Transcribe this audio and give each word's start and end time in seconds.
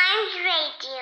Chimes 0.00 0.34
Radio. 0.42 1.00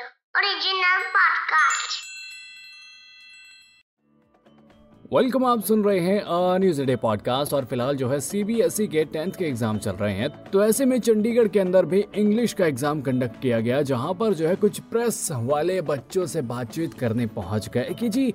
Welcome 5.12 5.44
आप 5.46 5.60
सुन 5.64 5.84
रहे 5.84 5.98
हैं 6.00 6.58
न्यूज़ 6.60 6.82
डे 6.82 6.96
पॉडकास्ट 6.96 7.52
और 7.54 7.64
फ़िलहाल 7.64 7.96
जो 7.96 8.08
है 8.08 8.18
सीबीएसई 8.20 8.86
e 8.86 8.90
के 8.92 9.04
टेंथ 9.04 9.32
के 9.32 9.44
एग्ज़ाम 9.44 9.78
चल 9.78 9.92
रहे 9.92 10.14
हैं। 10.14 10.28
तो 10.44 10.64
ऐसे 10.64 10.84
में 10.84 10.98
चंडीगढ़ 11.00 11.48
के 11.48 11.60
अंदर 11.60 11.86
भी 11.86 12.04
इंग्लिश 12.14 12.52
का 12.52 12.66
एग्ज़ाम 12.66 13.02
कंडक्ट 13.02 13.40
किया 13.42 13.60
गया, 13.60 13.82
जहाँ 13.82 14.14
पर 14.14 14.34
जो 14.34 14.48
है 14.48 14.56
कुछ 14.56 14.80
प्रेस 14.90 15.28
वाले 15.32 15.80
बच्चों 15.92 16.26
से 16.26 16.42
बातचीत 16.50 16.94
करने 16.94 17.26
पहुँच 17.38 17.68
गए। 17.68 17.94
कि 18.00 18.08
जी 18.08 18.30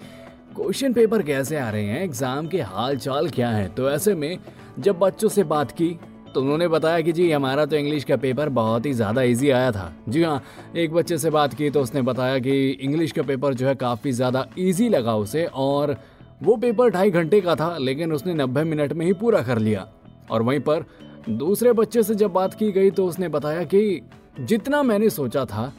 क्वेश्चन 0.56 0.94
पेपर 0.94 1.24
कैसे 1.24 1.58
आ 1.58 1.70
रहे 1.70 1.86
हैं? 1.86 2.02
एग्ज़ाम 2.04 2.48
के 2.48 2.62
हाल 2.64 2.98
चाल 3.00 3.30
क्या 3.32 3.50
है? 3.50 3.68
तो 3.70 3.90
ऐसे 3.92 4.16
में 4.16 4.38
जब 4.80 5.00
बच्चों 5.00 5.30
से 5.30 5.44
बात 5.46 5.72
की 5.72 5.98
तो 6.36 6.42
उन्होंने 6.42 6.68
बताया 6.68 7.02
कि 7.02 7.12
जी, 7.12 7.30
हमारा 7.32 7.66
तो 7.66 7.76
इंग्लिश 7.76 8.04
का 8.04 8.16
पेपर 8.18 8.50
बहुत 8.52 8.86
ही 8.86 8.94
ज़्यादा 8.94 9.22
इजी 9.24 9.50
आया 9.52 9.72
था। 9.72 9.92
जी 10.10 10.24
हाँ 10.24 10.42
एक 10.76 10.94
बच्चे 10.94 11.18
से 11.18 11.30
बात 11.30 11.54
की 11.54 11.70
तो 11.70 11.82
उसने 11.82 12.02
बताया 12.04 12.40
कि 12.40 12.70
इंग्लिश 12.72 13.12
का 13.12 13.24
पेपर 13.24 13.54
जो 13.54 13.68
है 13.68 13.76
काफ़ी 13.78 14.12
ज़्यादा 14.12 14.46
इजी 14.60 14.90
लगा 14.90 15.16
उसे 15.18 15.46
और 15.46 15.96
वो 16.44 16.56
पेपर 16.58 16.90
ढाई 16.90 17.12
घंटे 17.12 17.42
का 17.42 17.56
था, 17.56 17.78
लेकिन 17.78 18.14
उसने 18.14 18.34
नब्बे 18.36 18.64
मिनट 18.64 18.94
में 18.94 19.06
ही 19.06 19.14
पूरा 19.16 19.42
कर 19.42 19.58
लिया। 19.60 19.88
और 20.32 20.42
वहीं 20.42 20.60
पर 20.62 20.86
दूसरे 21.30 21.74
बच्चे 21.74 22.04
से 22.04 22.16
जब 22.16 22.32
बात 22.34 22.54
की 22.54 22.72
गई 22.72 22.92
तो 22.92 23.06
उसने 23.06 23.28
बताया 23.30 23.64
कि 23.66 24.02
जितना 24.42 24.84
मैंने 24.84 25.10
सोचा 25.12 25.46
था, 25.46 25.72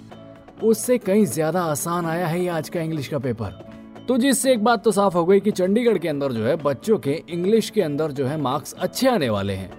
उससे 0.63 0.99
कहीं 1.01 1.25
ज़्यादा 1.27 1.63
आसान 1.63 2.07
आया 2.07 2.27
है 2.27 2.41
ये 2.43 2.49
आज 2.51 2.69
का 2.69 2.81
इंग्लिश 2.81 3.09
का 3.09 3.19
पेपर 3.21 3.63
तो 4.09 4.17
जिससे 4.19 4.53
एक 4.53 4.65
बात 4.65 4.83
तो 4.85 4.91
साफ़ 4.93 5.15
हो 5.15 5.25
गई 5.27 5.41
कि 5.41 5.51
चंडीगढ़ 5.53 5.99
के 5.99 6.09
अंदर 6.09 6.33
जो 6.33 6.45
है, 6.45 6.57
बच्चों 6.57 6.99
के 6.99 7.23
इंग्लिश 7.29 7.71
के 7.71 7.83
अंदर 7.83 8.13
जो 8.13 8.27
है 8.27 8.37
मार्क्स 8.39 8.75
अच्छे 8.75 9.09
आने 9.09 9.29
वाले 9.31 9.53
हैं। 9.53 9.71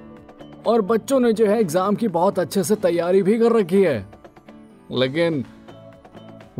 और 0.65 0.81
बच्चों 0.83 1.19
ने 1.19 1.31
जो 1.33 1.45
है 1.47 1.59
एग्ज़ाम 1.59 1.95
की 1.95 2.07
बहुत 2.09 2.39
अच्छे 2.39 2.63
से 2.63 2.75
तैयारी 2.77 3.21
भी 3.23 3.37
कर 3.39 3.51
रखी 3.51 3.81
है। 3.83 4.05
लेकिन 4.93 5.43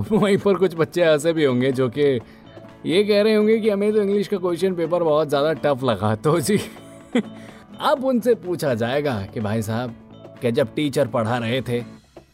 वहीं 0.02 0.38
पर 0.38 0.56
कुछ 0.56 0.76
बच्चे 0.76 1.02
ऐसे 1.04 1.34
भी 1.34 1.44
होंगे 1.44 1.72
जो 1.72 1.90
कि 1.90 2.20
ये 2.86 3.04
कह 3.04 3.22
रहे 3.22 3.34
होंगे 3.34 3.58
कि 3.60 3.70
हमें 3.70 3.92
तो 3.94 4.02
इंग्लिश 4.02 4.28
का 4.28 4.38
क्वेश्चन 4.38 4.74
पेपर 4.76 5.04
बहुत 5.04 5.30
ज़्यादा 5.30 5.54
टफ 5.56 5.84
लगा। 5.84 6.14
तो 6.18 6.40
जी, 6.40 6.60
अब 7.82 8.04
उनसे 8.06 8.34
पूछा 8.38 8.74
जाएगा 8.76 9.22
कि 9.34 9.40
भाई 9.40 9.62
साहब, 9.62 9.96
क्या 10.42 10.52
जब 10.52 10.74
टीचर 10.76 11.08
पढ़ा 11.08 11.38
रहे 11.38 11.62
थे 11.62 11.82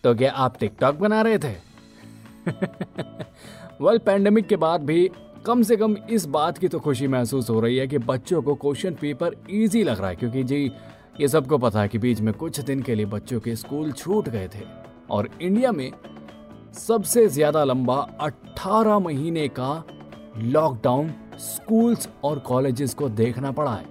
तो 0.03 0.13
क्या 0.15 0.31
आप 0.33 0.57
टिकटॉक 0.59 0.95
बना 0.95 1.21
रहे 1.21 1.37
थे? 1.37 1.51
वेल 3.81 3.97
पैंडेमिक 3.97 4.47
के 4.47 4.55
बाद 4.57 4.81
भी 4.81 5.09
कम 5.45 5.61
से 5.63 5.75
कम 5.77 5.95
इस 6.09 6.25
बात 6.27 6.57
की 6.57 6.67
तो 6.67 6.79
खुशी 6.79 7.07
महसूस 7.07 7.49
हो 7.49 7.59
रही 7.59 7.77
है 7.77 7.87
कि 7.87 7.97
बच्चों 7.99 8.41
को 8.41 8.55
क्वेश्चन 8.55 8.93
पेपर 8.93 9.35
इजी 9.49 9.83
लग 9.83 9.99
रहा 9.99 10.09
है, 10.09 10.15
क्योंकि 10.15 10.43
जी 10.43 10.71
ये 11.15 11.27
सबको 11.27 11.57
पता 11.57 11.81
है 11.81 11.87
कि 11.87 11.97
बीच 11.97 12.19
में 12.21 12.33
कुछ 12.33 12.59
दिन 12.59 12.81
के 12.81 12.95
लिए 12.95 13.05
बच्चों 13.05 13.39
के 13.39 13.55
स्कूल 13.55 13.91
छूट 13.91 14.29
गए 14.29 14.47
थे 14.47 14.65
और 15.09 15.29
इंडिया 15.41 15.71
में 15.71 15.91
सबसे 16.77 17.27
ज़्यादा 17.27 17.63
लंबा 17.63 17.95
18 18.21 18.99
महीने 18.99 19.47
का 19.49 19.83
लॉकडाउन 20.37 21.11
स्कूल्स 21.39 22.07
और 22.23 22.39
कॉलेजेस 22.39 22.93
को 22.93 23.09
देखना 23.09 23.51
पड़ा 23.51 23.71
है 23.71 23.85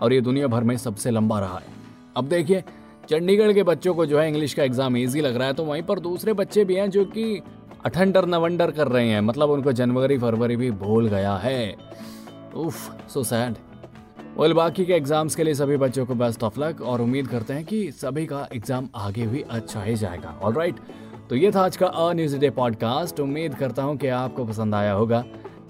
और 0.00 0.12
ये 0.12 0.20
दुनिया 0.20 0.46
भर 0.46 0.64
में 0.64 0.76
सबसे 0.76 1.10
लंबा 1.10 1.38
रहा 1.40 1.58
है। 1.58 1.78
अब 2.16 2.28
देखिए, 2.28 2.62
चंडीगढ़ 3.08 3.52
के 3.52 3.62
बच्चों 3.62 3.94
को 3.94 4.06
जो 4.06 4.18
है 4.18 4.28
इंग्लिश 4.28 4.54
का 4.54 4.62
एग्ज़ाम 4.62 4.96
इजी 4.96 5.20
लग 5.20 5.36
रहा 5.36 5.46
है 5.46 5.54
तो 5.54 5.64
वहीं 5.64 5.82
पर 5.82 6.00
दूसरे 6.00 6.32
बच्चे 6.32 6.64
भी 6.64 6.74
हैं 6.74 6.88
जो 6.90 7.04
कि 7.06 7.42
अठंडर 7.84 8.26
नवंडर 8.26 8.70
कर 8.70 8.88
रहे 8.88 9.08
हैं। 9.08 9.20
मतलब 9.20 9.50
उनको 9.50 9.72
जनवरी 9.72 10.18
फरवरी 10.18 10.56
भी 10.56 10.70
भूल 10.72 11.08
गया 11.08 11.36
है। 11.36 11.76
उफ 12.56 13.08
सो 13.08 13.22
सैड 13.24 13.54
वेल 14.40 14.52
बाकी 14.54 14.84
के 14.86 14.92
एग्ज़ाम्स 14.92 15.34
के 15.36 15.44
लिए 15.44 15.54
सभी 15.54 15.76
बच्चों 15.76 16.04
को 16.06 16.14
बेस्ट 16.14 16.42
ऑफ़ 16.42 16.58
लक 16.60 16.80
और 16.82 17.00
उम्मीद 17.00 17.26
करते 17.28 17.54
हैं 17.54 17.64
कि 17.64 17.90
सभी 17.92 18.24
का 18.26 18.46
एग्ज़ाम 18.52 18.88
आगे 18.96 19.26
भी 19.26 19.42
अच्छा 19.50 19.82
ही 19.82 19.94
जाएगा। 19.94 20.30
ऑल 20.42 20.54
राइट 20.54 20.76
तो 21.30 21.36
ये 21.36 21.50
था 21.52 21.64
आज 21.64 21.76
का 21.76 21.86
अ 21.86 22.12
न्यूज़ 22.12 22.36
डे 22.38 22.50
पॉडकास्ट 22.50 23.20
उम्मीद 23.20 23.54
करता 23.54 23.82
हूँ 23.82 23.96
कि 23.96 24.08
आपको 24.08 24.44
पसंद 24.44 24.74
आया 24.74 24.92
होगा। 24.92 25.24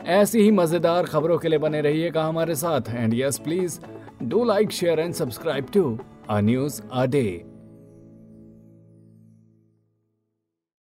ऐसी 0.09 0.43
ही 0.43 0.51
मज़ेदार 0.51 1.07
खबरों 1.07 1.39
के 1.39 1.49
लिए 1.49 1.59
बने 1.59 1.81
रहिएगा 1.81 2.25
हमारे 2.25 2.55
साथ। 2.57 2.95
And 2.95 3.15
yes 3.15 3.39
please 3.39 3.81
do 4.23 4.45
like 4.45 4.73
share 4.73 5.01
and 5.01 5.15
subscribe 5.15 5.71
to 5.75 5.99
a 6.29 6.41
news 6.41 6.81
a 6.83 7.07
day 7.07 7.27